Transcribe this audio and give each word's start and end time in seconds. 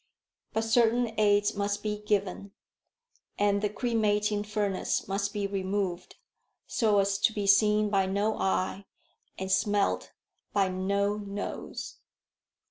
But 0.53 0.63
certain 0.63 1.13
aids 1.19 1.53
must 1.53 1.83
be 1.83 1.99
given, 1.99 2.53
and 3.37 3.61
the 3.61 3.69
cremating 3.69 4.43
furnace 4.43 5.07
must 5.07 5.31
be 5.31 5.45
removed, 5.45 6.15
so 6.65 6.97
as 6.97 7.19
to 7.19 7.31
be 7.31 7.45
seen 7.45 7.91
by 7.91 8.07
no 8.07 8.35
eye 8.39 8.87
and 9.37 9.51
smelt 9.51 10.11
by 10.53 10.69
no 10.69 11.17
nose. 11.17 11.99